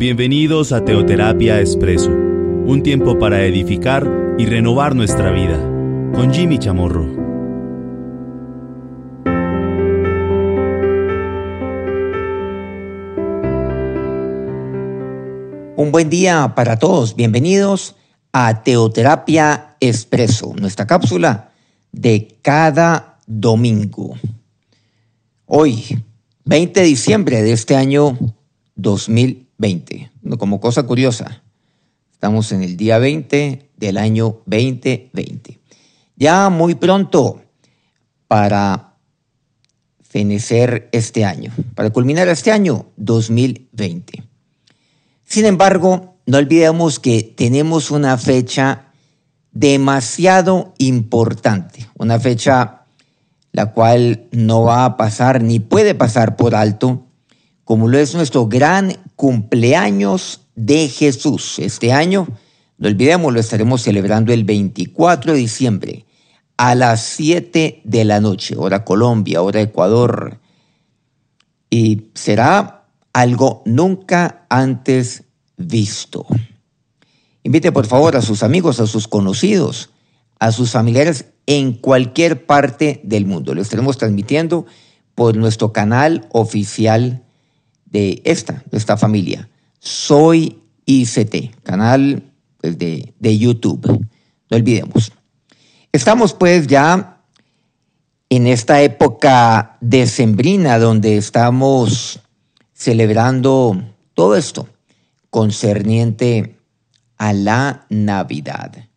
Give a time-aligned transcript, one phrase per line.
[0.00, 5.58] Bienvenidos a Teoterapia Expreso, un tiempo para edificar y renovar nuestra vida,
[6.14, 7.02] con Jimmy Chamorro.
[15.76, 17.94] Un buen día para todos, bienvenidos
[18.32, 21.50] a Teoterapia Expreso, nuestra cápsula
[21.92, 24.16] de cada domingo.
[25.44, 26.02] Hoy,
[26.46, 28.16] 20 de diciembre de este año
[28.76, 29.49] 2020.
[30.38, 31.42] Como cosa curiosa,
[32.10, 35.60] estamos en el día 20 del año 2020.
[36.16, 37.42] Ya muy pronto
[38.26, 38.96] para
[40.00, 44.24] fenecer este año, para culminar este año 2020.
[45.24, 48.86] Sin embargo, no olvidemos que tenemos una fecha
[49.52, 52.86] demasiado importante, una fecha
[53.52, 57.09] la cual no va a pasar ni puede pasar por alto
[57.70, 61.60] como lo es nuestro gran cumpleaños de Jesús.
[61.60, 62.26] Este año,
[62.78, 66.04] no olvidemos, lo estaremos celebrando el 24 de diciembre
[66.56, 70.40] a las 7 de la noche, hora Colombia, hora Ecuador.
[71.70, 75.22] Y será algo nunca antes
[75.56, 76.26] visto.
[77.44, 79.90] Invite por favor a sus amigos, a sus conocidos,
[80.40, 83.54] a sus familiares en cualquier parte del mundo.
[83.54, 84.66] Lo estaremos transmitiendo
[85.14, 87.22] por nuestro canal oficial
[87.90, 89.48] de esta, de esta familia.
[89.78, 92.22] Soy ICT, canal
[92.60, 93.86] pues, de, de YouTube.
[93.86, 95.12] No olvidemos.
[95.92, 97.20] Estamos pues ya
[98.28, 102.20] en esta época decembrina donde estamos
[102.72, 103.82] celebrando
[104.14, 104.68] todo esto
[105.30, 106.56] concerniente
[107.16, 108.88] a la Navidad.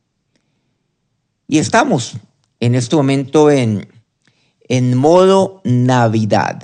[1.48, 2.14] Y estamos
[2.60, 3.88] en este momento en,
[4.70, 6.64] en modo Navidad.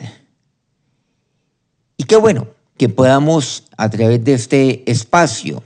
[1.99, 2.47] Y qué bueno
[2.77, 5.61] que podamos a través de este espacio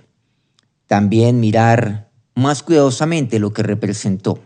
[0.88, 4.39] también mirar más cuidadosamente lo que representó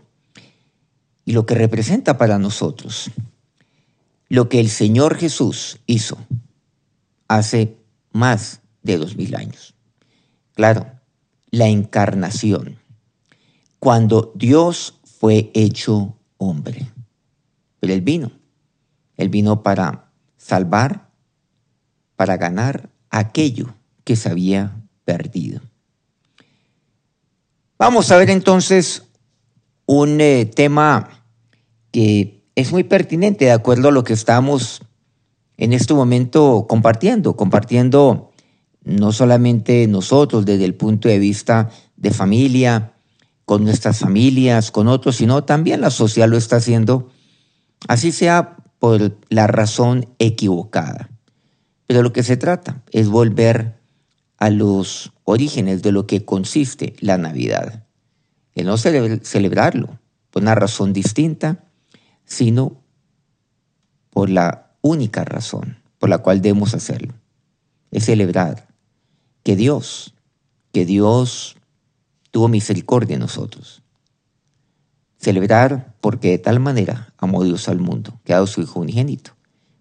[1.24, 3.10] y lo que representa para nosotros,
[4.28, 6.18] lo que el Señor Jesús hizo
[7.26, 7.78] hace
[8.12, 9.74] más de dos mil años.
[10.52, 10.86] Claro,
[11.50, 12.78] la encarnación,
[13.78, 16.92] cuando Dios fue hecho hombre.
[17.80, 18.30] Pero Él vino,
[19.16, 21.07] Él vino para salvar
[22.18, 24.72] para ganar aquello que se había
[25.04, 25.60] perdido.
[27.78, 29.04] Vamos a ver entonces
[29.86, 31.22] un eh, tema
[31.92, 34.82] que es muy pertinente de acuerdo a lo que estamos
[35.58, 38.32] en este momento compartiendo, compartiendo
[38.82, 42.94] no solamente nosotros desde el punto de vista de familia,
[43.44, 47.10] con nuestras familias, con otros, sino también la sociedad lo está haciendo,
[47.86, 51.10] así sea por la razón equivocada.
[51.88, 53.80] Pero lo que se trata es volver
[54.36, 57.86] a los orígenes de lo que consiste la Navidad.
[58.54, 59.98] El no celebrarlo
[60.30, 61.64] por una razón distinta,
[62.26, 62.82] sino
[64.10, 67.14] por la única razón por la cual debemos hacerlo.
[67.90, 68.68] Es celebrar
[69.42, 70.14] que Dios,
[70.72, 71.56] que Dios
[72.30, 73.82] tuvo misericordia en nosotros.
[75.16, 79.37] Celebrar porque de tal manera amó Dios al mundo, que ha dado su Hijo unigénito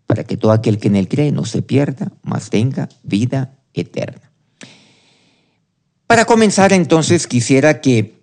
[0.08, 4.32] para que todo aquel que en él cree no se pierda, mas tenga vida eterna.
[6.08, 8.18] Para comenzar entonces quisiera que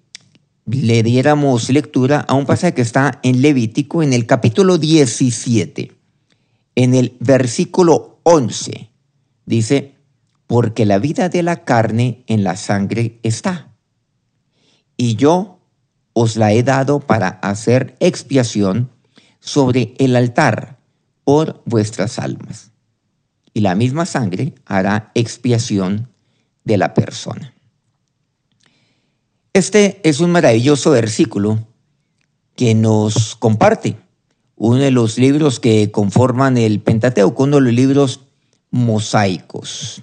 [0.67, 5.93] le diéramos lectura a un pasaje que está en Levítico en el capítulo 17,
[6.75, 8.89] en el versículo 11.
[9.45, 9.95] Dice,
[10.47, 13.75] porque la vida de la carne en la sangre está,
[14.97, 15.61] y yo
[16.15, 18.91] os la he dado para hacer expiación
[19.41, 20.74] sobre el altar
[21.25, 22.71] por vuestras almas.
[23.53, 26.09] Y la misma sangre hará expiación
[26.65, 27.55] de la persona.
[29.53, 31.67] Este es un maravilloso versículo
[32.57, 33.97] que nos comparte
[34.57, 38.21] uno de los libros que conforman el Pentateuco, uno de los libros
[38.71, 40.03] mosaicos.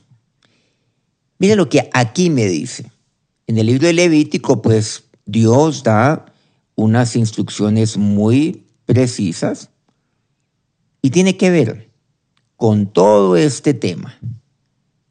[1.39, 2.91] Mire lo que aquí me dice.
[3.47, 6.25] En el libro de Levítico, pues Dios da
[6.75, 9.70] unas instrucciones muy precisas
[11.01, 11.91] y tiene que ver
[12.55, 14.19] con todo este tema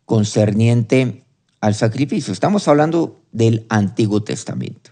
[0.04, 1.24] concerniente
[1.60, 2.32] al sacrificio.
[2.32, 4.90] Estamos hablando del Antiguo Testamento.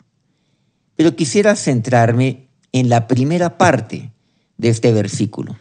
[0.96, 4.12] Pero quisiera centrarme en la primera parte
[4.56, 5.56] de este versículo.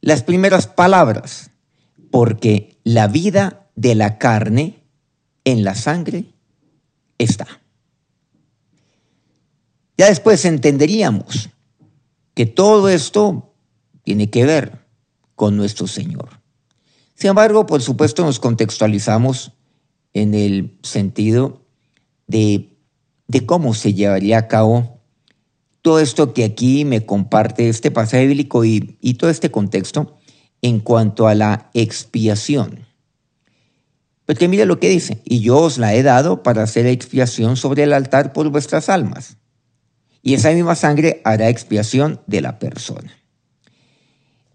[0.00, 1.50] Las primeras palabras,
[2.10, 4.82] porque la vida de la carne
[5.44, 6.26] en la sangre
[7.18, 7.46] está.
[9.96, 11.50] Ya después entenderíamos
[12.34, 13.53] que todo esto
[14.04, 14.86] tiene que ver
[15.34, 16.40] con nuestro Señor.
[17.14, 19.52] Sin embargo, por supuesto, nos contextualizamos
[20.12, 21.66] en el sentido
[22.26, 22.76] de,
[23.26, 25.00] de cómo se llevaría a cabo
[25.82, 30.16] todo esto que aquí me comparte este pasaje bíblico y, y todo este contexto
[30.62, 32.86] en cuanto a la expiación.
[34.24, 37.82] Porque mire lo que dice, y yo os la he dado para hacer expiación sobre
[37.82, 39.36] el altar por vuestras almas.
[40.22, 43.12] Y esa misma sangre hará expiación de la persona.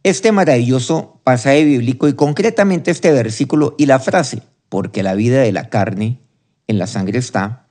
[0.04, 5.51] Este maravilloso pasaje bíblico y concretamente este versículo y la frase, porque la vida de
[5.51, 6.19] la carne
[6.68, 7.68] en la sangre está,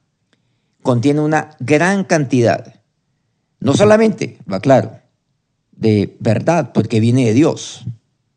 [0.82, 2.82] contiene una gran cantidad,
[3.60, 5.00] no solamente, va claro,
[5.72, 7.86] de verdad, porque viene de Dios,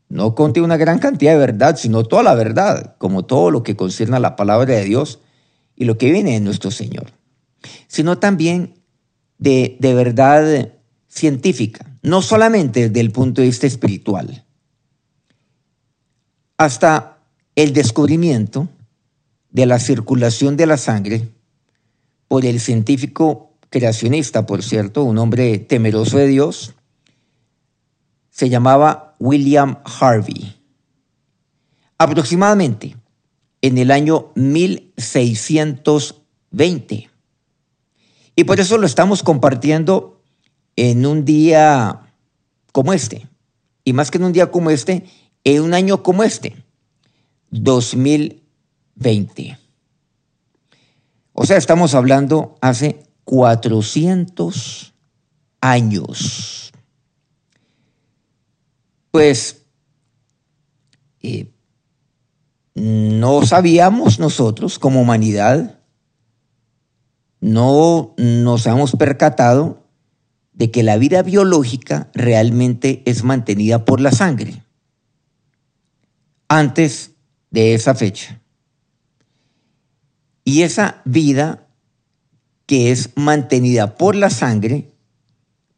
[0.07, 3.75] no contiene una gran cantidad de verdad, sino toda la verdad, como todo lo que
[3.75, 5.19] concierne a la palabra de Dios
[5.75, 7.11] y lo que viene de nuestro Señor,
[7.87, 8.75] sino también
[9.37, 10.73] de, de verdad
[11.07, 14.43] científica, no solamente desde el punto de vista espiritual,
[16.57, 17.19] hasta
[17.55, 18.67] el descubrimiento
[19.49, 21.29] de la circulación de la sangre
[22.27, 26.73] por el científico creacionista, por cierto, un hombre temeroso de Dios,
[28.29, 30.57] se llamaba William Harvey.
[31.97, 32.95] Aproximadamente
[33.61, 37.09] en el año 1620.
[38.35, 40.20] Y por eso lo estamos compartiendo
[40.75, 42.01] en un día
[42.71, 43.27] como este.
[43.83, 45.05] Y más que en un día como este,
[45.43, 46.63] en un año como este,
[47.49, 49.57] 2020.
[51.33, 54.93] O sea, estamos hablando hace 400
[55.61, 56.61] años
[59.11, 59.65] pues
[61.21, 61.51] eh,
[62.73, 65.79] no sabíamos nosotros como humanidad,
[67.41, 69.80] no nos hemos percatado
[70.53, 74.63] de que la vida biológica realmente es mantenida por la sangre
[76.47, 77.11] antes
[77.49, 78.41] de esa fecha.
[80.43, 81.67] Y esa vida
[82.65, 84.91] que es mantenida por la sangre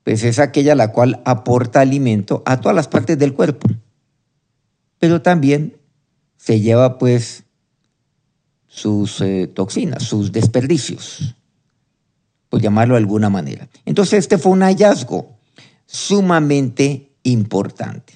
[0.03, 3.67] pues es aquella la cual aporta alimento a todas las partes del cuerpo.
[4.99, 5.77] Pero también
[6.37, 7.43] se lleva pues
[8.67, 11.35] sus eh, toxinas, sus desperdicios,
[12.53, 13.67] por llamarlo de alguna manera.
[13.83, 15.39] Entonces este fue un hallazgo
[15.87, 18.13] sumamente importante.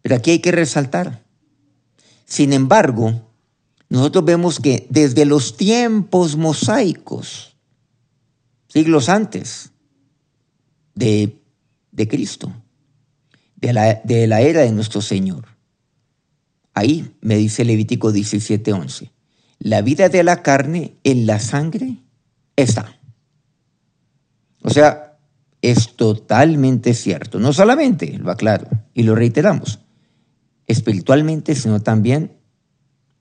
[0.00, 1.24] Pero aquí hay que resaltar.
[2.24, 3.20] Sin embargo,
[3.88, 7.56] nosotros vemos que desde los tiempos mosaicos,
[8.68, 9.72] siglos antes,
[10.94, 11.36] de,
[12.08, 12.52] Cristo,
[13.56, 15.48] de la, de la era de nuestro Señor.
[16.74, 19.10] Ahí me dice Levítico 17:11,
[19.58, 21.96] la vida de la carne en la sangre
[22.54, 22.99] está.
[24.62, 25.18] O sea,
[25.62, 27.38] es totalmente cierto.
[27.38, 29.80] No solamente, lo aclaro y lo reiteramos,
[30.66, 32.36] espiritualmente, sino también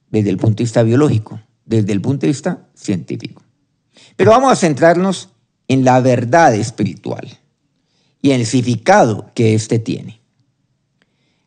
[0.09, 3.43] desde el punto de vista biológico, desde el punto de vista científico.
[4.15, 5.29] Pero vamos a centrarnos
[5.67, 7.37] en la verdad espiritual
[8.21, 10.21] y el significado que éste tiene.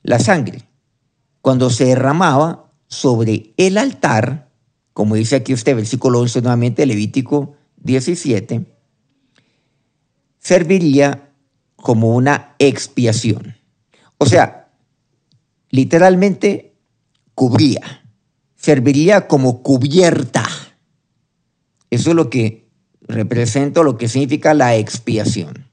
[0.02, 0.62] La sangre,
[1.40, 4.50] cuando se derramaba sobre el altar,
[4.92, 8.71] como dice aquí este versículo 11 nuevamente, Levítico 17,
[10.42, 11.30] serviría
[11.76, 13.56] como una expiación.
[14.18, 14.68] O sea,
[15.70, 16.74] literalmente
[17.34, 18.04] cubría,
[18.56, 20.44] serviría como cubierta.
[21.90, 22.68] Eso es lo que
[23.02, 25.68] representa, lo que significa la expiación.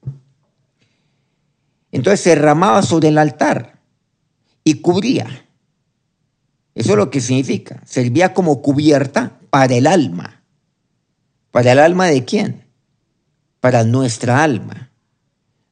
[1.91, 3.81] Entonces se derramaba sobre el altar
[4.63, 5.47] y cubría.
[6.75, 7.81] Eso es lo que significa.
[7.85, 10.43] Servía como cubierta para el alma.
[11.49, 12.68] ¿Para el alma de quién?
[13.59, 14.91] Para nuestra alma.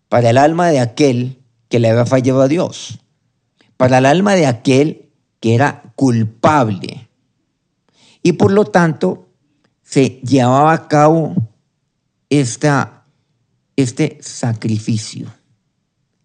[0.09, 2.99] Para el alma de aquel que le había fallado a Dios.
[3.77, 7.09] Para el alma de aquel que era culpable.
[8.23, 9.29] Y por lo tanto
[9.83, 11.35] se llevaba a cabo
[12.29, 13.05] esta,
[13.75, 15.31] este sacrificio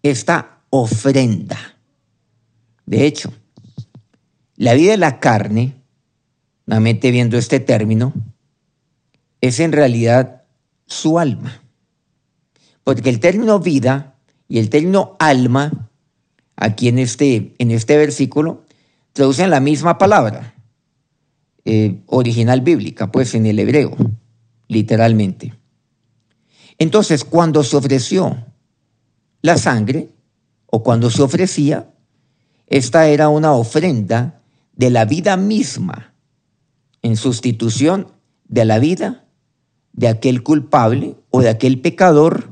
[0.03, 1.57] esta ofrenda.
[2.85, 3.33] De hecho,
[4.57, 5.81] la vida de la carne,
[6.65, 8.13] nuevamente viendo este término,
[9.41, 10.42] es en realidad
[10.85, 11.61] su alma.
[12.83, 14.15] Porque el término vida
[14.47, 15.89] y el término alma,
[16.55, 18.63] aquí en este, en este versículo,
[19.13, 20.55] traducen la misma palabra,
[21.65, 23.95] eh, original bíblica, pues en el hebreo,
[24.67, 25.53] literalmente.
[26.77, 28.45] Entonces, cuando se ofreció
[29.41, 30.09] la sangre,
[30.75, 31.93] o cuando se ofrecía,
[32.65, 34.41] esta era una ofrenda
[34.75, 36.15] de la vida misma,
[37.03, 38.07] en sustitución
[38.47, 39.22] de la vida
[39.93, 42.51] de aquel culpable o de aquel pecador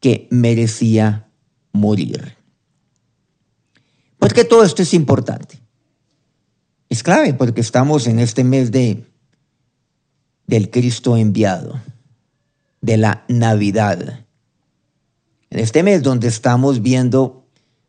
[0.00, 1.28] que merecía
[1.72, 2.36] morir.
[4.18, 5.58] ¿Por qué todo esto es importante?
[6.88, 9.06] Es clave porque estamos en este mes de,
[10.46, 11.80] del Cristo enviado,
[12.80, 14.26] de la Navidad.
[15.48, 17.46] En este mes donde estamos viendo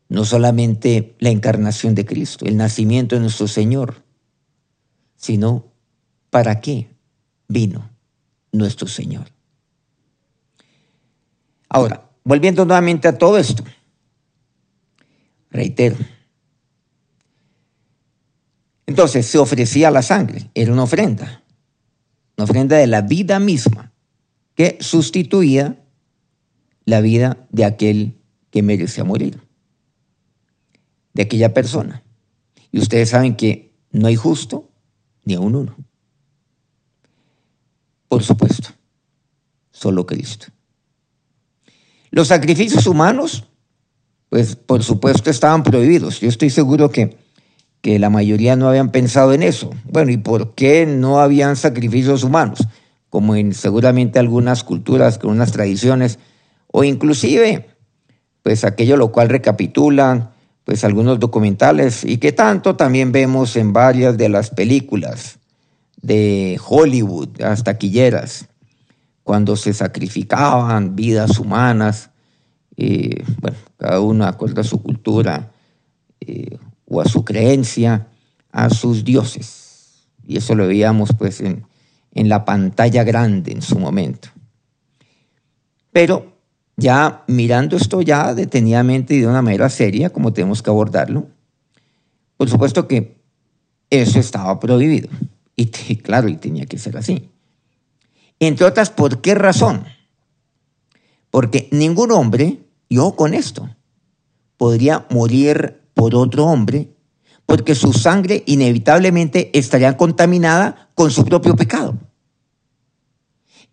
[0.08, 4.04] no solamente la encarnación de Cristo, el nacimiento de nuestro Señor,
[5.16, 5.72] sino
[6.30, 6.90] para qué
[7.48, 7.91] vino
[8.52, 9.28] nuestro Señor.
[11.70, 13.64] Ahora, volviendo nuevamente a todo esto,
[15.50, 15.96] reitero,
[18.86, 21.44] entonces se ofrecía la sangre, era una ofrenda,
[22.36, 23.94] una ofrenda de la vida misma,
[24.54, 25.82] que sustituía
[26.86, 28.18] la vida de aquel
[28.50, 29.40] que merecía morir,
[31.14, 32.04] de aquella persona.
[32.72, 34.70] Y ustedes saben que no hay justo
[35.24, 35.76] ni a un uno.
[38.12, 38.68] Por supuesto,
[39.72, 40.48] solo Cristo.
[42.10, 43.46] Los sacrificios humanos,
[44.28, 46.20] pues por supuesto estaban prohibidos.
[46.20, 47.16] Yo estoy seguro que,
[47.80, 49.72] que la mayoría no habían pensado en eso.
[49.86, 52.68] Bueno, ¿y por qué no habían sacrificios humanos?
[53.10, 56.20] Como en seguramente algunas culturas, con unas tradiciones,
[56.68, 57.70] o inclusive,
[58.44, 60.32] pues aquello lo cual recapitulan,
[60.66, 65.40] pues algunos documentales y que tanto también vemos en varias de las películas
[66.02, 68.48] de Hollywood, hasta quilleras
[69.24, 72.10] cuando se sacrificaban vidas humanas,
[72.76, 75.52] eh, bueno, cada uno acorde a su cultura
[76.20, 78.08] eh, o a su creencia,
[78.52, 80.08] a sus dioses.
[80.26, 81.66] Y eso lo veíamos pues en,
[82.14, 84.30] en la pantalla grande en su momento.
[85.92, 86.34] Pero
[86.78, 91.28] ya mirando esto ya detenidamente y de una manera seria, como tenemos que abordarlo,
[92.38, 93.18] por supuesto que
[93.90, 95.10] eso estaba prohibido.
[95.56, 95.68] Y
[95.98, 97.30] claro, y tenía que ser así.
[98.40, 99.86] Entre otras, ¿por qué razón?
[101.30, 103.70] Porque ningún hombre, yo con esto,
[104.58, 106.90] podría morir por otro hombre
[107.46, 111.98] porque su sangre inevitablemente estaría contaminada con su propio pecado.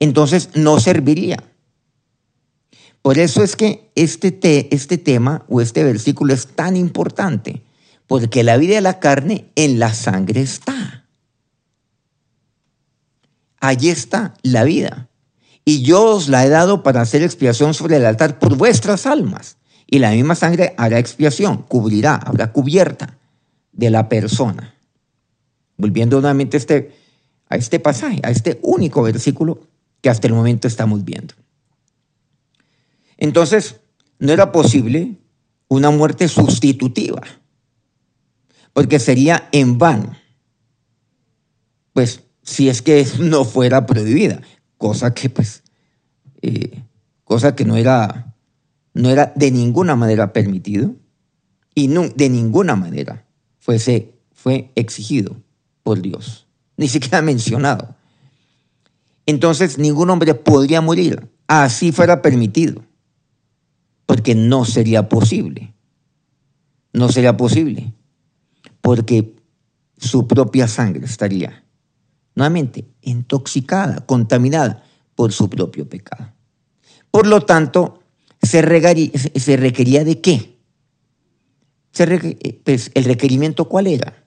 [0.01, 1.39] Entonces no serviría.
[3.03, 7.63] Por eso es que este, te, este tema o este versículo es tan importante,
[8.09, 10.98] porque la vida de la carne en la sangre está.
[13.61, 15.09] Allí está la vida.
[15.65, 19.59] Y yo os la he dado para hacer expiación sobre el altar por vuestras almas.
[19.87, 23.19] Y la misma sangre hará expiación, cubrirá, habrá cubierta
[23.73, 24.75] de la persona.
[25.77, 26.97] Volviendo nuevamente a este,
[27.49, 29.61] a este pasaje, a este único versículo
[30.01, 31.35] que hasta el momento estamos viendo.
[33.17, 33.81] Entonces,
[34.19, 35.17] no era posible
[35.69, 37.23] una muerte sustitutiva,
[38.73, 40.17] porque sería en vano.
[41.93, 44.41] Pues si es que no fuera prohibida,
[44.79, 45.63] cosa que pues,
[46.41, 46.83] eh,
[47.25, 48.35] cosa que no era,
[48.95, 50.97] no era de ninguna manera permitido
[51.75, 53.27] y de ninguna manera
[53.59, 55.37] fuese, fue exigido
[55.83, 57.95] por Dios, ni siquiera mencionado.
[59.27, 62.83] Entonces ningún hombre podría morir, así fuera permitido,
[64.07, 65.75] porque no sería posible.
[66.95, 67.93] No sería posible,
[68.81, 69.37] porque
[69.99, 71.63] su propia sangre estaría
[72.39, 74.85] nuevamente, intoxicada, contaminada
[75.17, 76.33] por su propio pecado.
[77.11, 78.05] Por lo tanto,
[78.41, 80.61] se, requería de qué?
[82.65, 84.25] pues, el requerimiento cuál era?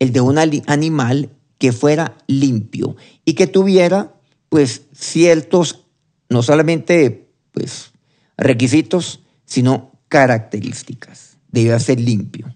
[0.00, 4.16] El de un animal que fuera limpio y que tuviera
[4.48, 5.84] pues ciertos,
[6.28, 7.92] no solamente pues
[8.36, 11.38] requisitos, sino características.
[11.52, 12.52] Debía ser limpio.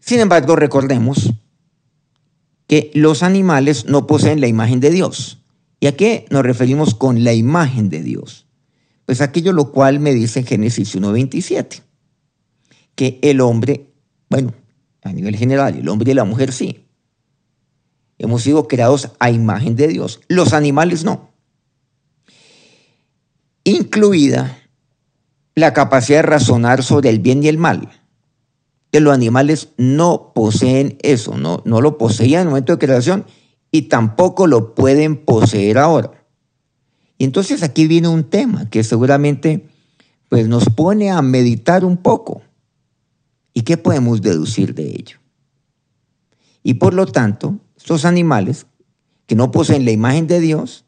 [0.00, 1.30] Sin embargo, recordemos
[2.66, 5.38] que los animales no poseen la imagen de Dios.
[5.80, 8.46] ¿Y a qué nos referimos con la imagen de Dios?
[9.06, 11.82] Pues aquello lo cual me dice Génesis 1.27,
[12.94, 13.90] que el hombre,
[14.30, 14.54] bueno,
[15.02, 16.86] a nivel general, el hombre y la mujer sí,
[18.18, 21.34] hemos sido creados a imagen de Dios, los animales no,
[23.64, 24.58] incluida
[25.54, 27.90] la capacidad de razonar sobre el bien y el mal
[28.94, 33.24] que los animales no poseen eso, no, no lo poseían en el momento de creación
[33.72, 36.12] y tampoco lo pueden poseer ahora.
[37.18, 39.66] Y entonces aquí viene un tema que seguramente
[40.28, 42.42] pues, nos pone a meditar un poco.
[43.52, 45.18] ¿Y qué podemos deducir de ello?
[46.62, 48.66] Y por lo tanto, estos animales
[49.26, 50.84] que no poseen la imagen de Dios,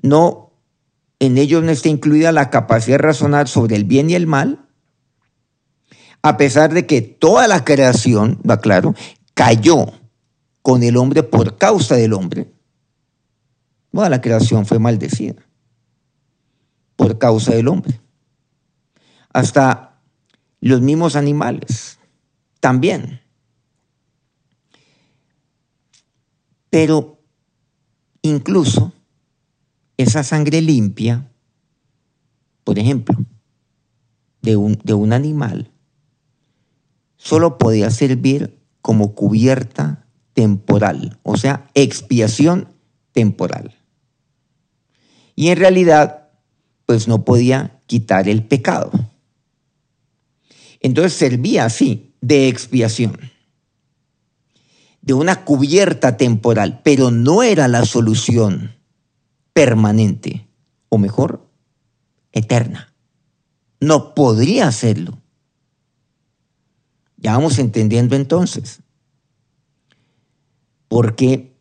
[0.00, 0.52] no,
[1.18, 4.69] en ellos no está incluida la capacidad de razonar sobre el bien y el mal,
[6.22, 8.94] a pesar de que toda la creación, va claro,
[9.34, 9.86] cayó
[10.62, 12.52] con el hombre por causa del hombre,
[13.92, 15.42] toda la creación fue maldecida
[16.96, 18.00] por causa del hombre.
[19.32, 19.98] Hasta
[20.60, 21.98] los mismos animales
[22.60, 23.20] también
[26.70, 27.20] Pero
[28.22, 28.92] incluso
[29.96, 31.28] esa sangre limpia,
[32.64, 33.18] por ejemplo,
[34.40, 35.69] de un, de un animal,
[37.22, 42.68] solo podía servir como cubierta temporal, o sea, expiación
[43.12, 43.76] temporal.
[45.36, 46.30] Y en realidad,
[46.86, 48.90] pues no podía quitar el pecado.
[50.80, 53.18] Entonces servía así de expiación,
[55.02, 58.76] de una cubierta temporal, pero no era la solución
[59.52, 60.48] permanente,
[60.88, 61.46] o mejor,
[62.32, 62.94] eterna.
[63.78, 65.19] No podría hacerlo.
[67.20, 68.80] Ya vamos entendiendo entonces
[70.90, 71.56] porque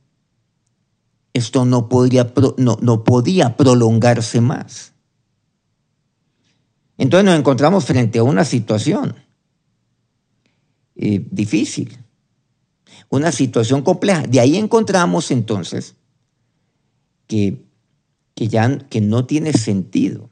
[1.33, 4.93] esto no, podría, no, no podía prolongarse más.
[6.97, 9.15] Entonces nos encontramos frente a una situación
[10.95, 11.99] eh, difícil,
[13.09, 14.23] una situación compleja.
[14.23, 15.95] De ahí encontramos entonces
[17.27, 17.63] que,
[18.33, 20.31] que ya que no tiene sentido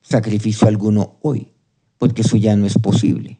[0.00, 1.52] sacrificio alguno hoy,
[1.98, 3.37] porque eso ya no es posible.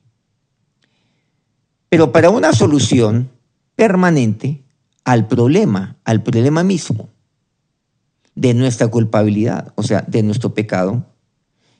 [1.88, 3.30] Pero para una solución
[3.76, 4.62] permanente
[5.04, 7.09] al problema, al problema mismo
[8.35, 11.07] de nuestra culpabilidad, o sea, de nuestro pecado,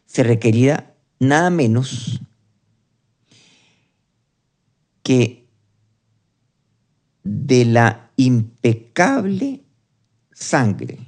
[0.07, 2.21] se requería nada menos
[5.03, 5.47] que
[7.23, 9.63] de la impecable
[10.33, 10.99] sangre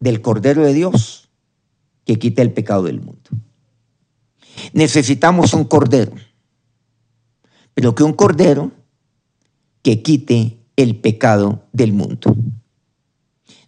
[0.00, 1.28] del Cordero de Dios
[2.04, 3.30] que quita el pecado del mundo.
[4.72, 6.12] Necesitamos un Cordero,
[7.74, 8.70] pero que un Cordero
[9.82, 12.36] que quite el pecado del mundo.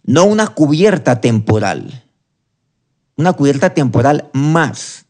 [0.03, 2.03] No una cubierta temporal,
[3.15, 5.05] una cubierta temporal más.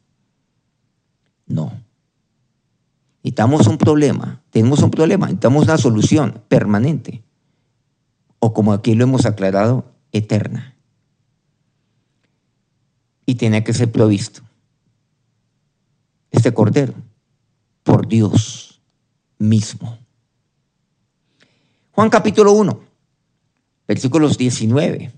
[1.46, 1.74] No.
[3.24, 7.24] Necesitamos un problema, tenemos un problema, necesitamos una solución permanente,
[8.40, 10.76] o como aquí lo hemos aclarado, eterna.
[13.26, 14.44] Y tiene que ser provisto
[16.30, 16.94] este cordero
[17.84, 18.65] por Dios
[19.38, 19.98] mismo.
[21.92, 22.80] Juan capítulo 1,
[23.88, 25.12] versículos 19.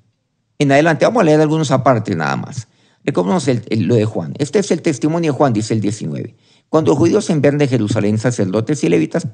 [0.60, 2.67] En adelante, vamos a leer algunos aparte nada más.
[3.03, 4.34] Recordemos lo de Juan.
[4.38, 6.36] Este es el testimonio de Juan, dice el 19.
[6.69, 9.27] Cuando los judíos enviaron de Jerusalén sacerdotes y levitas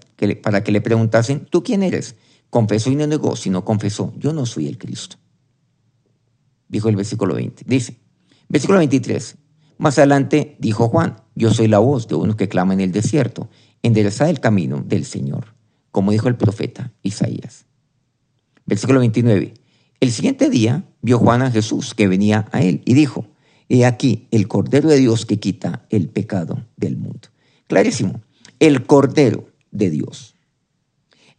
[0.43, 2.15] para que le preguntasen, ¿tú quién eres?
[2.49, 5.17] Confesó y no negó, sino confesó, yo no soy el Cristo.
[6.67, 7.63] Dijo el versículo 20.
[7.65, 7.99] Dice,
[8.47, 9.37] versículo 23.
[9.79, 13.49] Más adelante dijo Juan, yo soy la voz de uno que clama en el desierto,
[13.83, 15.53] enderezad el camino del Señor
[15.93, 17.67] como dijo el profeta Isaías.
[18.65, 19.53] Versículo 29.
[19.99, 23.27] El siguiente día vio Juan a Jesús que venía a él y dijo,
[23.69, 27.29] he aquí el Cordero de Dios que quita el pecado del mundo.
[27.67, 28.21] Clarísimo,
[28.59, 30.35] el Cordero de Dios.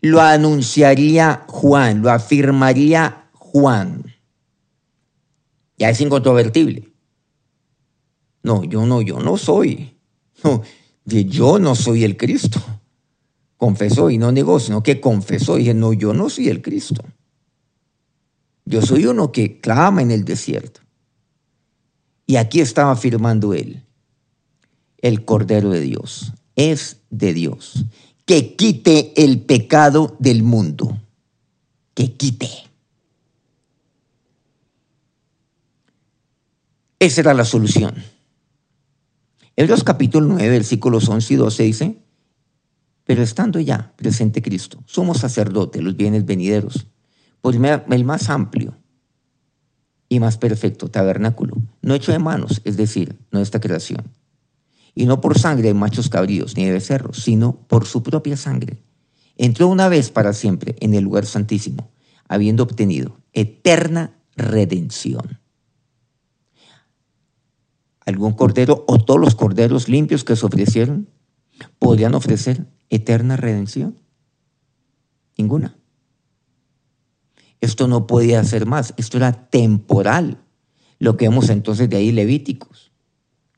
[0.01, 4.05] Lo anunciaría Juan, lo afirmaría Juan.
[5.79, 6.93] Ya es incontrovertible.
[8.45, 9.91] No, yo no, yo no soy.
[10.45, 10.63] No,
[11.05, 12.63] yo no soy el Cristo
[13.65, 17.03] confesó y no negó, sino que confesó dije, no, yo no soy el Cristo.
[18.67, 20.83] Yo soy uno que clama en el desierto.
[22.27, 23.83] Y aquí estaba afirmando él,
[24.99, 27.87] el Cordero de Dios, es de Dios,
[28.27, 30.99] que quite el pecado del mundo,
[31.95, 32.51] que quite.
[36.99, 37.95] Esa era la solución.
[39.57, 41.99] Hebreos capítulo 9, versículos 11 y 12 dice,
[43.05, 46.89] pero estando ya presente Cristo, somos sacerdotes, los bienes venideros,
[47.41, 48.77] por el más amplio
[50.09, 54.03] y más perfecto tabernáculo, no hecho de manos, es decir, no esta creación,
[54.93, 58.83] y no por sangre de machos cabríos ni de becerros, sino por su propia sangre.
[59.37, 61.93] Entró una vez para siempre en el lugar santísimo,
[62.27, 65.39] habiendo obtenido eterna redención.
[68.07, 71.09] ¿Algún cordero o todos los corderos limpios que se ofrecieron
[71.79, 73.99] podrían ofrecer eterna redención?
[75.39, 75.77] Ninguna.
[77.61, 80.39] Esto no podía ser más, esto era temporal.
[80.99, 82.93] Lo que vemos entonces de ahí Levíticos,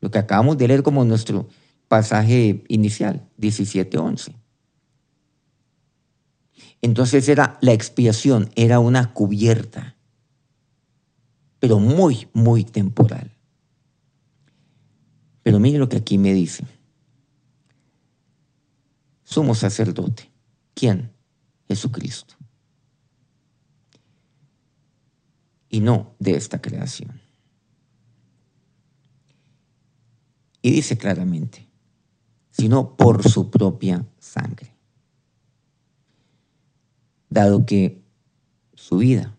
[0.00, 1.48] lo que acabamos de leer como nuestro
[1.88, 4.32] pasaje inicial, 17.11.
[6.82, 9.96] Entonces era la expiación, era una cubierta,
[11.58, 13.35] pero muy, muy temporal.
[15.46, 16.66] Pero mire lo que aquí me dice
[19.22, 20.28] sumo sacerdote.
[20.74, 21.12] ¿Quién?
[21.68, 22.34] Jesucristo.
[25.68, 27.20] Y no de esta creación.
[30.62, 31.68] Y dice claramente,
[32.50, 34.74] sino por su propia sangre.
[37.30, 38.02] Dado que
[38.74, 39.36] su vida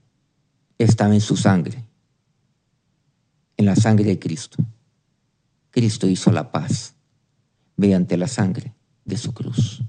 [0.78, 1.86] estaba en su sangre,
[3.58, 4.64] en la sangre de Cristo.
[5.78, 6.96] Cristo hizo la paz
[7.76, 8.74] mediante la sangre
[9.06, 9.84] de su cruz.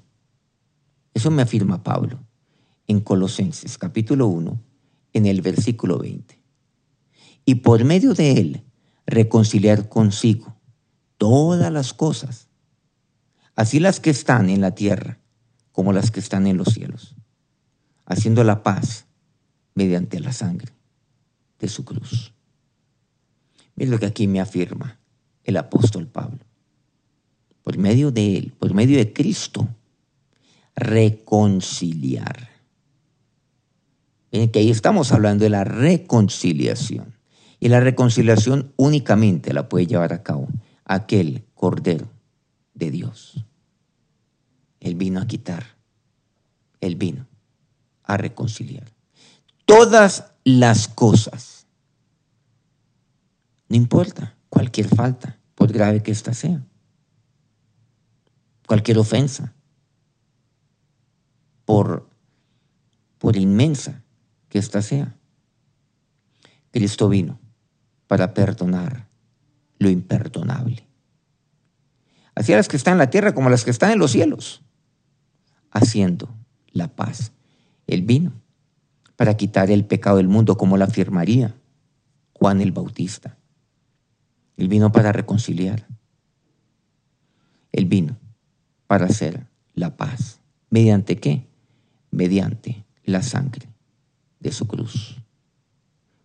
[1.14, 2.20] Eso me afirma Pablo
[2.86, 4.62] en Colosenses capítulo 1,
[5.14, 6.42] en el versículo 20.
[7.46, 8.64] Y por medio de él
[9.06, 10.60] reconciliar consigo
[11.16, 12.48] todas las cosas,
[13.54, 15.20] así las que están en la tierra
[15.72, 17.16] como las que están en los cielos,
[18.04, 19.06] haciendo la paz
[19.74, 20.74] mediante la sangre
[21.58, 22.34] de su cruz.
[23.74, 24.98] Mira lo que aquí me afirma
[25.48, 26.40] el apóstol Pablo.
[27.62, 29.66] Por medio de él, por medio de Cristo,
[30.76, 32.50] reconciliar.
[34.30, 37.14] Miren que ahí estamos hablando de la reconciliación.
[37.60, 40.48] Y la reconciliación únicamente la puede llevar a cabo
[40.84, 42.10] aquel Cordero
[42.74, 43.42] de Dios.
[44.80, 45.64] Él vino a quitar,
[46.82, 47.26] Él vino
[48.04, 48.92] a reconciliar.
[49.64, 51.66] Todas las cosas,
[53.68, 56.64] no importa cualquier falta, por grave que ésta sea,
[58.64, 59.54] cualquier ofensa,
[61.64, 62.08] por,
[63.18, 64.04] por inmensa
[64.48, 65.16] que ésta sea.
[66.70, 67.40] Cristo vino
[68.06, 69.08] para perdonar
[69.80, 70.86] lo imperdonable.
[72.36, 74.12] Así a las que están en la tierra como a las que están en los
[74.12, 74.62] cielos,
[75.72, 76.32] haciendo
[76.70, 77.32] la paz.
[77.88, 78.30] Él vino
[79.16, 81.56] para quitar el pecado del mundo, como lo afirmaría
[82.32, 83.37] Juan el Bautista.
[84.58, 85.86] Él vino para reconciliar.
[87.70, 88.18] Él vino
[88.88, 90.40] para hacer la paz.
[90.68, 91.46] ¿Mediante qué?
[92.10, 93.68] Mediante la sangre
[94.40, 95.16] de su cruz.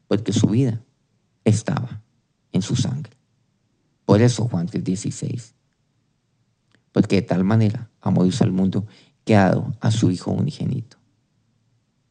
[0.07, 0.81] Porque su vida
[1.45, 2.01] estaba
[2.51, 3.13] en su sangre.
[4.03, 5.53] Por eso Juan 3:16.
[6.91, 8.87] Porque de tal manera amó Dios al mundo
[9.25, 10.97] que ha dado a su Hijo unigénito.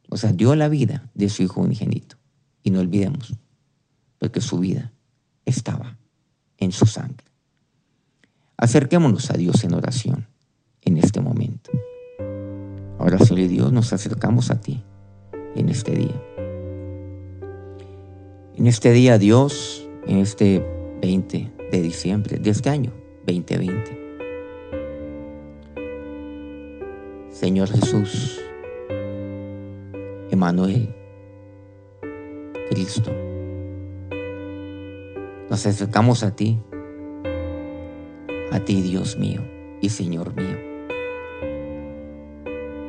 [0.09, 2.15] O sea, dio la vida de su Hijo unigénito.
[2.63, 3.33] Y no olvidemos,
[4.19, 4.93] porque su vida
[5.45, 5.97] estaba
[6.63, 7.25] en su sangre.
[8.57, 10.27] Acerquémonos a Dios en oración
[10.81, 11.71] en este momento.
[12.99, 14.83] Ahora, Señor Dios, nos acercamos a ti
[15.55, 16.21] en este día.
[18.55, 20.65] En este día, Dios, en este
[21.01, 22.93] 20 de diciembre de este año,
[23.25, 24.03] 2020.
[27.31, 28.39] Señor Jesús,
[30.29, 30.95] Emanuel,
[32.69, 33.11] Cristo,
[35.53, 36.59] nos acercamos a ti,
[38.51, 39.41] a ti Dios mío
[39.81, 40.57] y Señor mío.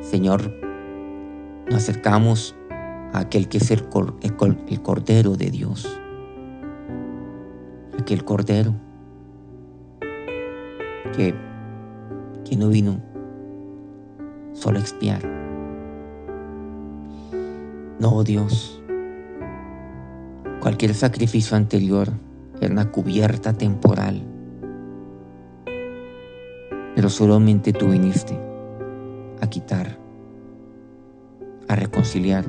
[0.01, 0.51] Señor,
[1.67, 2.55] nos acercamos
[3.13, 3.85] a aquel que es el,
[4.67, 6.01] el Cordero de Dios,
[7.99, 8.73] aquel Cordero
[11.15, 11.35] que,
[12.49, 12.99] que no vino
[14.53, 15.21] solo a expiar.
[17.99, 18.81] No, Dios,
[20.61, 22.11] cualquier sacrificio anterior
[22.61, 24.21] era una cubierta temporal.
[26.95, 28.39] Pero solamente tú viniste
[29.41, 29.99] a quitar,
[31.67, 32.45] a reconciliar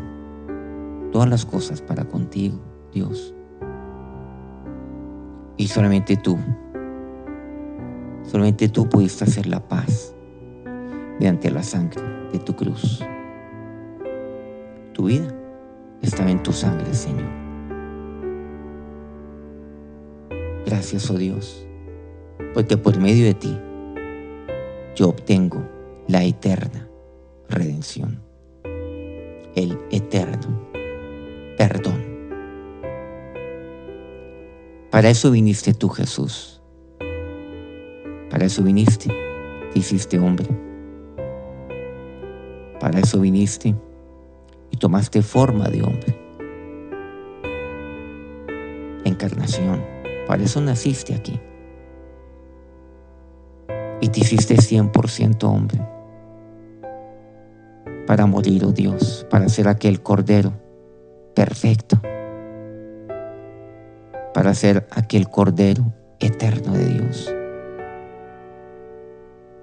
[1.12, 2.60] todas las cosas para contigo,
[2.92, 3.34] Dios.
[5.56, 6.38] Y solamente tú,
[8.22, 10.14] solamente tú pudiste hacer la paz
[11.18, 13.02] mediante la sangre de tu cruz.
[14.92, 15.28] Tu vida
[16.02, 17.45] estaba en tu sangre, Señor.
[20.66, 21.64] Gracias, oh Dios,
[22.52, 23.56] porque por medio de ti
[24.96, 25.64] yo obtengo
[26.08, 26.88] la eterna
[27.48, 28.20] redención,
[29.54, 30.66] el eterno
[31.56, 32.04] perdón.
[34.90, 36.60] Para eso viniste tú, Jesús.
[38.28, 39.08] Para eso viniste,
[39.72, 40.48] te hiciste hombre.
[42.80, 43.72] Para eso viniste
[44.72, 46.18] y tomaste forma de hombre.
[49.04, 49.95] Encarnación
[50.26, 51.40] para eso naciste aquí.
[54.00, 55.80] Y te hiciste 100% hombre.
[58.06, 60.52] Para morir, oh Dios, para ser aquel cordero
[61.34, 62.00] perfecto.
[64.34, 67.34] Para ser aquel cordero eterno de Dios.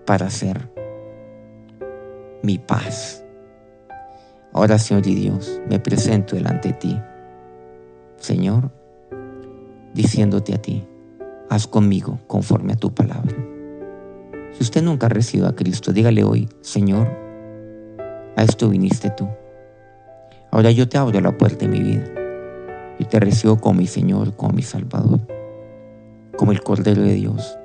[0.06, 0.70] Para ser
[2.42, 3.24] mi paz.
[4.52, 7.02] Ahora, Señor y Dios, me presento delante de ti.
[8.18, 8.72] Señor,
[9.94, 10.84] diciéndote a ti,
[11.50, 13.36] haz conmigo conforme a tu palabra.
[14.52, 17.08] Si usted nunca ha recibido a Cristo, dígale hoy, Señor,
[18.36, 19.28] a esto viniste tú.
[20.52, 22.06] Ahora yo te abro la puerta de mi vida
[23.00, 25.20] y te recibo como mi Señor, como mi Salvador,
[26.38, 27.58] como el Cordero de Dios.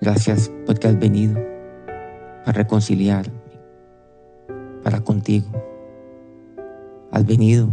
[0.00, 1.40] Gracias porque has venido
[2.44, 3.34] para reconciliarme,
[4.82, 5.48] para contigo,
[7.10, 7.70] Has venido,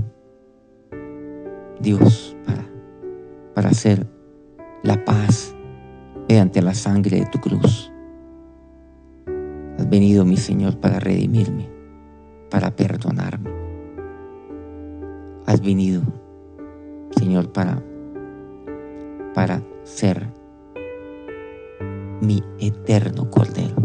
[1.81, 2.65] Dios, para,
[3.55, 4.05] para hacer
[4.83, 5.55] la paz
[6.27, 7.91] mediante la sangre de tu cruz.
[9.79, 11.69] Has venido, mi Señor, para redimirme,
[12.51, 13.49] para perdonarme.
[15.45, 16.01] Has venido,
[17.17, 17.81] Señor, para,
[19.33, 20.27] para ser
[22.21, 23.75] mi eterno Cordero.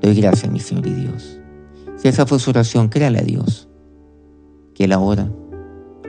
[0.00, 1.40] Doy gracias, mi Señor y Dios.
[1.96, 3.68] Si esa fue su oración, créale a Dios
[4.74, 5.30] que Él ahora,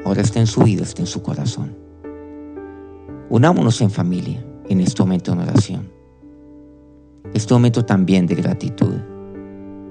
[0.05, 1.80] ahora está en su vida, está en su corazón.
[3.31, 5.89] Unámonos en familia en este momento de oración.
[7.33, 8.93] Este momento también de gratitud.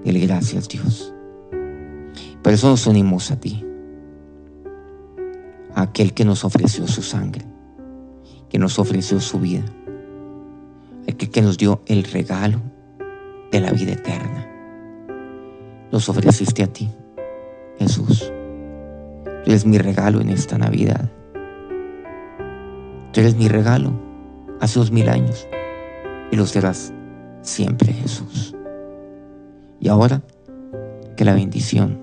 [0.05, 1.15] Dele gracias, Dios.
[2.43, 3.65] Por eso nos unimos a ti,
[5.75, 7.47] a aquel que nos ofreció su sangre,
[8.51, 9.65] que nos ofreció su vida,
[11.09, 12.61] aquel que nos dio el regalo
[13.51, 14.47] de la vida eterna.
[15.91, 16.91] Nos ofreciste a ti,
[17.79, 18.31] Jesús.
[19.25, 21.11] Tú eres mi regalo en esta Navidad.
[23.13, 23.93] Tú eres mi regalo
[24.61, 25.47] hace dos mil años
[26.31, 26.93] y lo serás
[27.43, 28.55] siempre, Jesús.
[29.81, 30.23] Y ahora,
[31.17, 31.99] que la bendición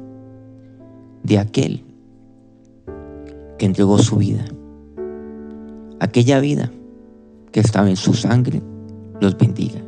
[1.24, 1.84] de aquel
[3.58, 4.46] que entregó su vida,
[6.00, 6.72] aquella vida
[7.52, 8.62] que estaba en su sangre,
[9.22, 9.82] los bendiga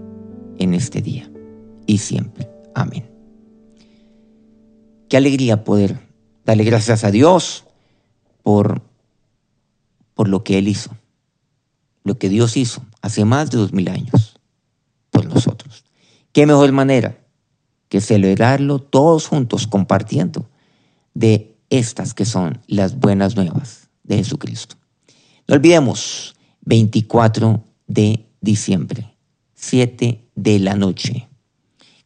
[0.57, 1.29] en este día
[1.85, 2.49] y siempre.
[2.75, 3.05] Amén.
[5.07, 5.99] Qué alegría poder
[6.45, 7.65] darle gracias a Dios
[8.43, 8.81] por,
[10.13, 10.91] por lo que Él hizo,
[12.09, 14.39] lo que Dios hizo hace más de dos mil años
[15.11, 15.85] por nosotros.
[16.33, 17.19] Qué mejor manera
[17.87, 20.49] que celebrarlo todos juntos compartiendo
[21.13, 24.75] de estas que son las buenas nuevas de Jesucristo.
[25.47, 29.15] No olvidemos, 24 de diciembre,
[29.53, 31.27] 7 de la noche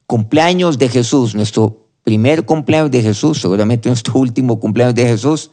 [0.06, 5.50] cumpleaños de Jesús, nuestro primer cumpleaños de Jesús, seguramente nuestro último cumpleaños de Jesús,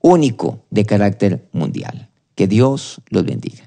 [0.00, 2.10] único de carácter mundial.
[2.34, 3.65] Que Dios los bendiga.